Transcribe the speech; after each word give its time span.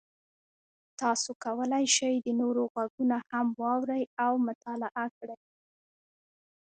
تاسو 1.01 1.29
کولی 1.43 1.85
شئ 1.95 2.13
د 2.25 2.27
نورو 2.41 2.61
غږونه 2.75 3.17
هم 3.31 3.47
واورئ 3.61 4.03
او 4.25 4.33
مطالعه 4.47 5.05
کړئ. 5.17 5.39